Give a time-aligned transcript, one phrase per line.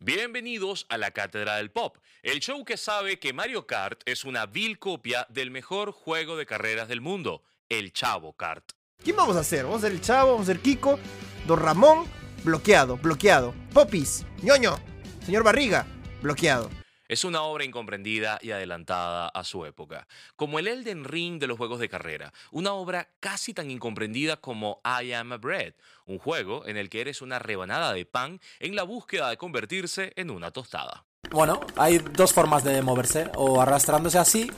[0.00, 4.46] Bienvenidos a la Cátedra del Pop, el show que sabe que Mario Kart es una
[4.46, 8.64] vil copia del mejor juego de carreras del mundo, el Chavo Kart.
[9.02, 9.64] ¿Quién vamos a hacer?
[9.64, 11.00] Vamos a hacer el Chavo, vamos a hacer Kiko,
[11.48, 12.06] Don Ramón,
[12.44, 13.52] bloqueado, bloqueado.
[13.74, 14.78] Popis, ñoño,
[15.26, 15.84] señor Barriga,
[16.22, 16.70] bloqueado.
[17.08, 21.56] Es una obra incomprendida y adelantada a su época, como el Elden Ring de los
[21.56, 25.72] juegos de carrera, una obra casi tan incomprendida como I Am a Bread,
[26.04, 30.12] un juego en el que eres una rebanada de pan en la búsqueda de convertirse
[30.16, 31.06] en una tostada.
[31.30, 34.50] Bueno, hay dos formas de moverse, o arrastrándose así,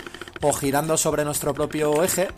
[0.42, 2.28] o girando sobre nuestro propio eje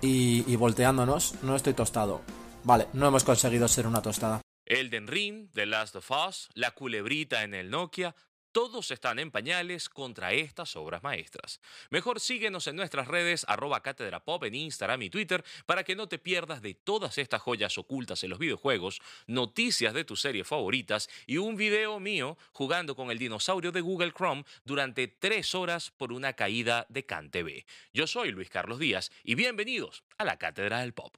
[0.00, 1.42] y, y volteándonos.
[1.42, 2.22] No estoy tostado.
[2.62, 4.42] Vale, no hemos conseguido ser una tostada.
[4.64, 8.14] Elden Ring, The Last of Us, La Culebrita en el Nokia,
[8.52, 11.60] todos están en pañales contra estas obras maestras.
[11.90, 16.08] Mejor síguenos en nuestras redes arroba cátedra pop en Instagram y Twitter para que no
[16.08, 21.08] te pierdas de todas estas joyas ocultas en los videojuegos, noticias de tus series favoritas
[21.26, 26.12] y un video mío jugando con el dinosaurio de Google Chrome durante tres horas por
[26.12, 27.64] una caída de CanTV.
[27.92, 31.16] Yo soy Luis Carlos Díaz y bienvenidos a la Cátedra del Pop.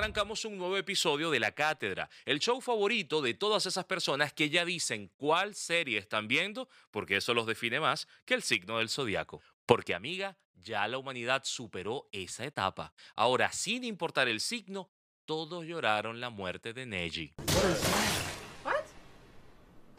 [0.00, 4.48] Arrancamos un nuevo episodio de La Cátedra, el show favorito de todas esas personas que
[4.48, 8.88] ya dicen cuál serie están viendo, porque eso los define más que el signo del
[8.88, 9.42] zodiaco.
[9.66, 12.94] Porque, amiga, ya la humanidad superó esa etapa.
[13.14, 14.88] Ahora, sin importar el signo,
[15.26, 17.34] todos lloraron la muerte de Neji.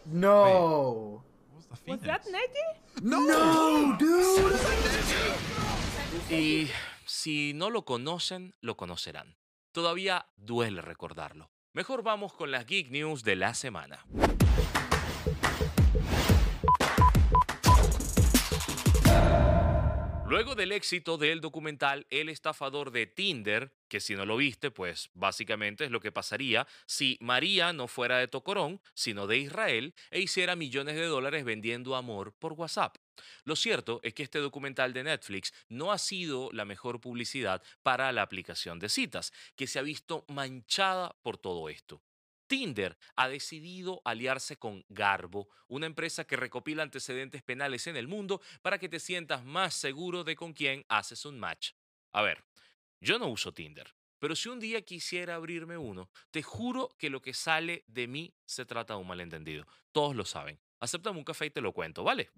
[0.06, 1.24] No.
[1.86, 3.04] Was that Neji?
[3.04, 4.58] No, dude.
[6.32, 6.72] Y
[7.06, 9.36] si no lo conocen, lo conocerán.
[9.72, 11.50] Todavía duele recordarlo.
[11.72, 14.06] Mejor vamos con las Geek News de la semana.
[20.28, 25.10] Luego del éxito del documental El estafador de Tinder, que si no lo viste, pues
[25.14, 30.22] básicamente es lo que pasaría si María no fuera de Tocorón, sino de Israel, e
[30.22, 32.96] hiciera millones de dólares vendiendo amor por WhatsApp.
[33.44, 38.12] Lo cierto es que este documental de Netflix no ha sido la mejor publicidad para
[38.12, 42.02] la aplicación de citas, que se ha visto manchada por todo esto.
[42.48, 48.42] Tinder ha decidido aliarse con Garbo, una empresa que recopila antecedentes penales en el mundo
[48.62, 51.72] para que te sientas más seguro de con quién haces un match.
[52.12, 52.44] A ver,
[53.00, 57.22] yo no uso Tinder, pero si un día quisiera abrirme uno, te juro que lo
[57.22, 59.66] que sale de mí se trata de un malentendido.
[59.94, 60.60] Todos lo saben.
[60.82, 62.32] Acéptame un café y te lo cuento, ¿vale?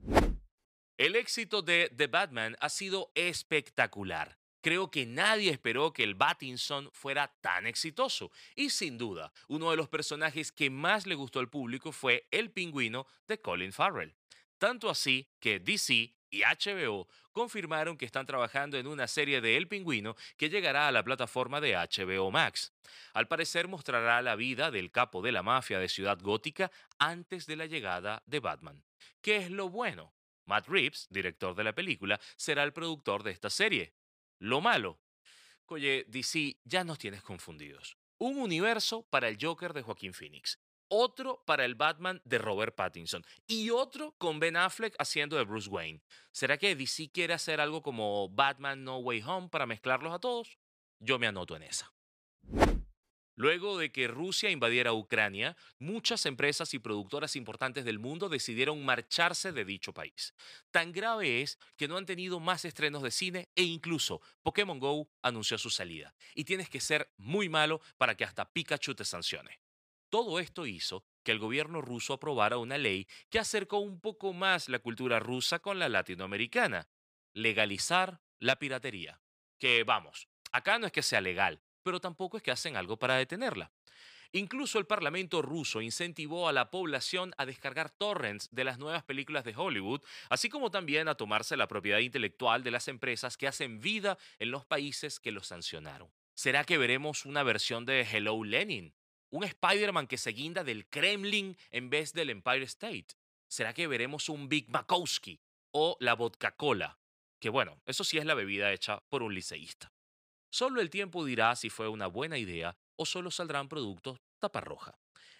[0.98, 4.38] El éxito de The Batman ha sido espectacular.
[4.62, 8.32] Creo que nadie esperó que el Battinson fuera tan exitoso.
[8.56, 12.52] Y sin duda, uno de los personajes que más le gustó al público fue el
[12.52, 14.16] pingüino de Colin Farrell.
[14.60, 19.68] Tanto así que DC y HBO confirmaron que están trabajando en una serie de El
[19.68, 22.72] Pingüino que llegará a la plataforma de HBO Max.
[23.14, 27.56] Al parecer mostrará la vida del capo de la mafia de Ciudad Gótica antes de
[27.56, 28.84] la llegada de Batman.
[29.22, 30.14] ¿Qué es lo bueno?
[30.46, 33.94] Matt Reeves, director de la película, será el productor de esta serie.
[34.40, 35.00] Lo malo.
[35.74, 37.98] Oye, DC, ya nos tienes confundidos.
[38.20, 43.26] Un universo para el Joker de Joaquín Phoenix, otro para el Batman de Robert Pattinson
[43.48, 46.04] y otro con Ben Affleck haciendo de Bruce Wayne.
[46.32, 50.60] ¿Será que DC quiere hacer algo como Batman No Way Home para mezclarlos a todos?
[51.00, 51.92] Yo me anoto en esa.
[53.36, 59.52] Luego de que Rusia invadiera Ucrania, muchas empresas y productoras importantes del mundo decidieron marcharse
[59.52, 60.36] de dicho país.
[60.70, 65.10] Tan grave es que no han tenido más estrenos de cine e incluso Pokémon Go
[65.24, 66.14] anunció su salida.
[66.36, 69.60] Y tienes que ser muy malo para que hasta Pikachu te sancione.
[70.10, 74.70] Todo esto hizo que el gobierno ruso aprobara una ley que acercó un poco más
[74.70, 76.88] la cultura rusa con la latinoamericana.
[77.34, 79.22] Legalizar la piratería.
[79.58, 83.18] Que vamos, acá no es que sea legal, pero tampoco es que hacen algo para
[83.18, 83.72] detenerla.
[84.36, 89.44] Incluso el Parlamento ruso incentivó a la población a descargar torrents de las nuevas películas
[89.44, 93.80] de Hollywood, así como también a tomarse la propiedad intelectual de las empresas que hacen
[93.80, 96.10] vida en los países que los sancionaron.
[96.34, 98.96] ¿Será que veremos una versión de Hello Lenin?
[99.30, 103.16] ¿Un Spider-Man que se guinda del Kremlin en vez del Empire State?
[103.48, 105.40] ¿Será que veremos un Big Makowski
[105.72, 106.98] o la vodka cola?
[107.40, 109.92] Que bueno, eso sí es la bebida hecha por un liceísta.
[110.54, 115.00] Solo el tiempo dirá si fue una buena idea o solo saldrán productos taparroja.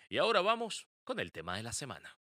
[0.10, 2.18] Y ahora vamos con el tema de la semana.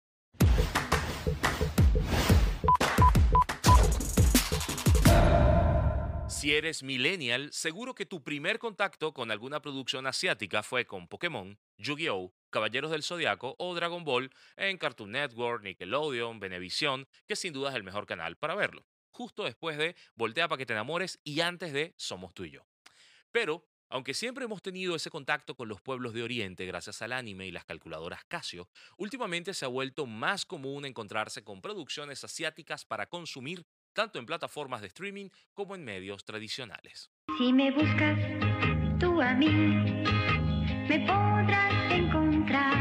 [6.30, 11.58] Si eres millennial, seguro que tu primer contacto con alguna producción asiática fue con Pokémon,
[11.76, 17.68] Yu-Gi-Oh!, Caballeros del Zodiaco o Dragon Ball en Cartoon Network, Nickelodeon, Venevisión, que sin duda
[17.68, 18.86] es el mejor canal para verlo.
[19.10, 22.66] Justo después de Voltea para que te enamores y antes de Somos tú y yo.
[23.32, 27.46] Pero Aunque siempre hemos tenido ese contacto con los pueblos de Oriente gracias al anime
[27.46, 33.06] y las calculadoras Casio, últimamente se ha vuelto más común encontrarse con producciones asiáticas para
[33.06, 33.64] consumir
[33.94, 37.10] tanto en plataformas de streaming como en medios tradicionales.
[37.38, 38.18] Si me buscas
[39.00, 39.48] tú a mí,
[40.86, 42.78] me podrás encontrar.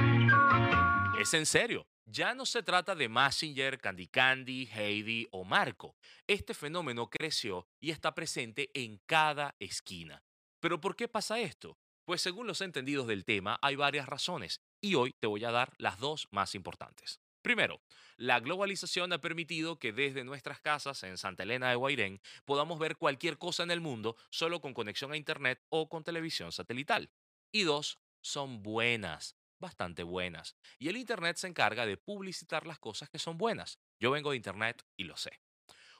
[1.22, 1.88] Es en serio.
[2.10, 5.98] Ya no se trata de Messenger, Candy Candy, Heidi o Marco.
[6.26, 10.24] Este fenómeno creció y está presente en cada esquina.
[10.60, 11.78] Pero ¿por qué pasa esto?
[12.06, 15.74] Pues según los entendidos del tema hay varias razones y hoy te voy a dar
[15.78, 17.20] las dos más importantes.
[17.42, 17.82] Primero,
[18.18, 22.98] la globalización ha permitido que desde nuestras casas en Santa Elena de Guairén podamos ver
[22.98, 27.10] cualquier cosa en el mundo solo con conexión a Internet o con televisión satelital.
[27.52, 30.56] Y dos, son buenas, bastante buenas.
[30.80, 33.80] Y el Internet se encarga de publicitar las cosas que son buenas.
[34.00, 35.40] Yo vengo de Internet y lo sé.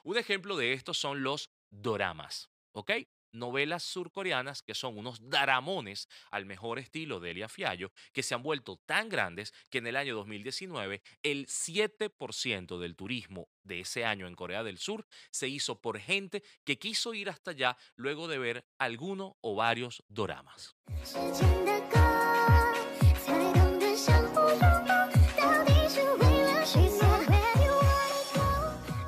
[0.02, 2.92] Un ejemplo de esto son los doramas, ¿ok?
[3.32, 8.42] Novelas surcoreanas que son unos daramones al mejor estilo de Elia Fiallo, que se han
[8.42, 14.26] vuelto tan grandes que en el año 2019 el 7% del turismo de ese año
[14.26, 18.38] en Corea del Sur se hizo por gente que quiso ir hasta allá luego de
[18.38, 20.76] ver alguno o varios doramas.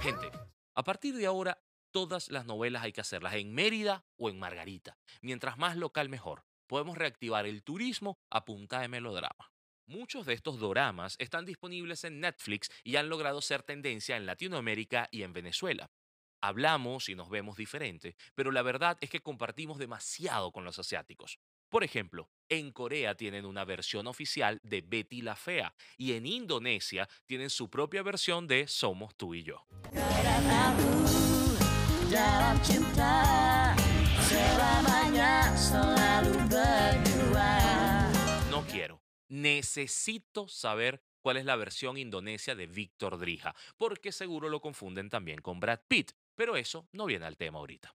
[0.01, 0.31] Gente,
[0.75, 1.59] a partir de ahora
[1.91, 4.99] todas las novelas hay que hacerlas en Mérida o en Margarita.
[5.21, 6.45] Mientras más local mejor.
[6.67, 9.53] Podemos reactivar el turismo a punta de melodrama.
[9.87, 15.09] Muchos de estos doramas están disponibles en Netflix y han logrado ser tendencia en Latinoamérica
[15.11, 15.91] y en Venezuela.
[16.41, 21.41] Hablamos y nos vemos diferente, pero la verdad es que compartimos demasiado con los asiáticos.
[21.69, 27.09] Por ejemplo, en Corea tienen una versión oficial de Betty la Fea y en Indonesia
[27.27, 29.67] tienen su propia versión de Somos tú y yo.
[38.51, 39.01] No quiero.
[39.29, 45.41] Necesito saber cuál es la versión indonesia de Víctor Drija, porque seguro lo confunden también
[45.41, 47.95] con Brad Pitt, pero eso no viene al tema ahorita.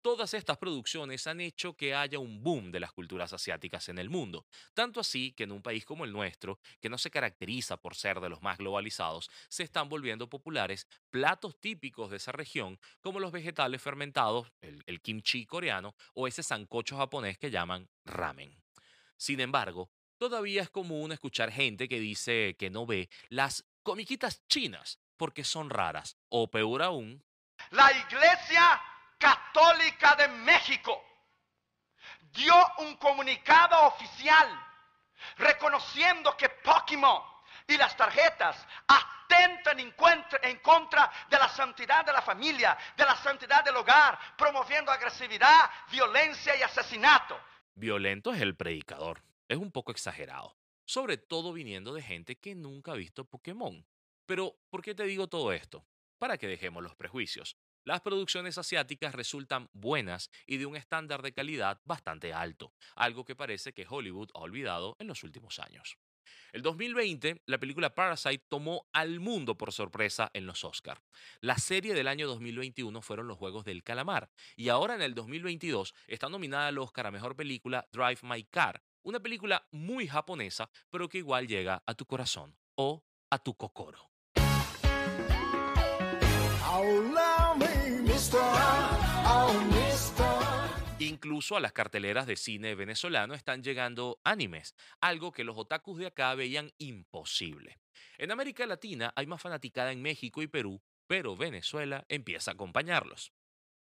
[0.00, 4.08] Todas estas producciones han hecho que haya un boom de las culturas asiáticas en el
[4.08, 7.96] mundo, tanto así que en un país como el nuestro, que no se caracteriza por
[7.96, 13.18] ser de los más globalizados, se están volviendo populares platos típicos de esa región como
[13.18, 18.56] los vegetales fermentados, el, kimchi coreano o ese sancocho japonés que llaman ramen.
[19.16, 25.00] Sin embargo, todavía es común escuchar gente que dice que no ve las comiquitas chinas
[25.16, 27.24] porque son raras, o peor aún,
[27.70, 28.80] la iglesia
[29.18, 31.04] Católica de México
[32.32, 34.48] dio un comunicado oficial
[35.36, 37.22] reconociendo que Pokémon
[37.66, 43.64] y las tarjetas atentan en contra de la santidad de la familia, de la santidad
[43.64, 47.38] del hogar, promoviendo agresividad, violencia y asesinato.
[47.74, 49.22] Violento es el predicador.
[49.48, 53.84] Es un poco exagerado, sobre todo viniendo de gente que nunca ha visto Pokémon.
[54.26, 55.84] Pero, ¿por qué te digo todo esto?
[56.18, 57.56] Para que dejemos los prejuicios.
[57.84, 63.36] Las producciones asiáticas resultan buenas y de un estándar de calidad bastante alto, algo que
[63.36, 65.98] parece que Hollywood ha olvidado en los últimos años.
[66.52, 71.00] El 2020, la película Parasite tomó al mundo por sorpresa en los Oscars.
[71.40, 75.94] La serie del año 2021 fueron Los Juegos del Calamar y ahora en el 2022
[76.06, 81.08] está nominada al Oscar a Mejor Película Drive My Car, una película muy japonesa pero
[81.08, 84.10] que igual llega a tu corazón o a tu cocoro.
[91.00, 96.06] Incluso a las carteleras de cine venezolano están llegando animes, algo que los otakus de
[96.06, 97.78] acá veían imposible.
[98.18, 103.32] En América Latina hay más fanaticada en México y Perú, pero Venezuela empieza a acompañarlos.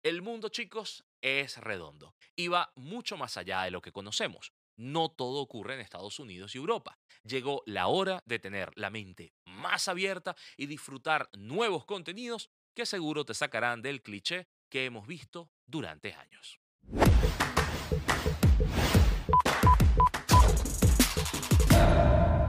[0.03, 4.53] El mundo, chicos, es redondo y va mucho más allá de lo que conocemos.
[4.77, 6.99] No todo ocurre en Estados Unidos y Europa.
[7.25, 13.25] Llegó la hora de tener la mente más abierta y disfrutar nuevos contenidos que seguro
[13.25, 16.61] te sacarán del cliché que hemos visto durante años.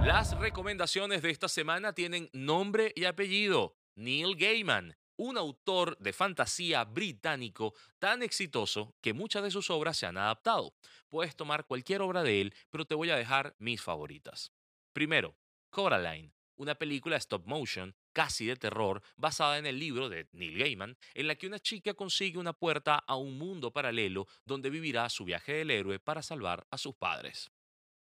[0.06, 3.78] Las recomendaciones de esta semana tienen nombre y apellido.
[3.96, 10.08] Neil Gaiman, un autor de fantasía británico tan exitoso que muchas de sus obras se
[10.08, 10.74] han adaptado.
[11.08, 14.52] Puedes tomar cualquier obra de él, pero te voy a dejar mis favoritas.
[14.92, 15.38] Primero,
[15.70, 20.98] Coraline, una película stop motion casi de terror basada en el libro de Neil Gaiman,
[21.14, 25.24] en la que una chica consigue una puerta a un mundo paralelo donde vivirá su
[25.24, 27.52] viaje del héroe para salvar a sus padres.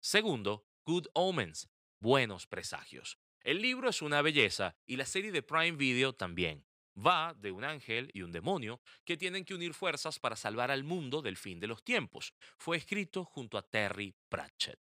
[0.00, 1.68] Segundo, Good Omens,
[2.00, 3.16] buenos presagios.
[3.42, 6.66] El libro es una belleza y la serie de Prime Video también.
[6.98, 10.82] Va de un ángel y un demonio que tienen que unir fuerzas para salvar al
[10.82, 12.34] mundo del fin de los tiempos.
[12.58, 14.80] Fue escrito junto a Terry Pratchett.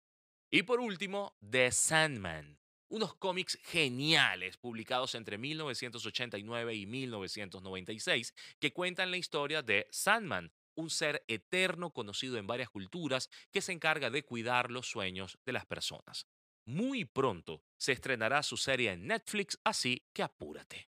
[0.49, 2.57] Y por último, The Sandman,
[2.93, 10.91] unos cómics geniales publicados entre 1989 y 1996 que cuentan la historia de Sandman, un
[10.91, 15.65] ser eterno conocido en varias culturas que se encarga de cuidar los sueños de las
[15.65, 16.27] personas.
[16.65, 20.87] Muy pronto se estrenará su serie en Netflix, así que apúrate.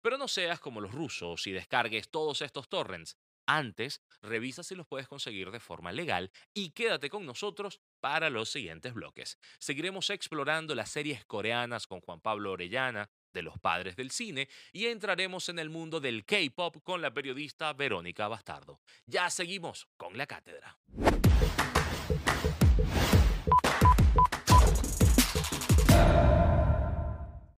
[0.00, 3.18] Pero no seas como los rusos y descargues todos estos torrents.
[3.54, 8.48] Antes, revisa si los puedes conseguir de forma legal y quédate con nosotros para los
[8.48, 9.36] siguientes bloques.
[9.58, 14.86] Seguiremos explorando las series coreanas con Juan Pablo Orellana, de los padres del cine, y
[14.86, 18.80] entraremos en el mundo del K-Pop con la periodista Verónica Bastardo.
[19.04, 20.78] Ya seguimos con la cátedra.